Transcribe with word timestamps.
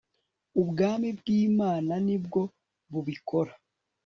ubwami 0.61 1.07
bwimananibwo 1.19 2.41
bubikora 2.91 3.51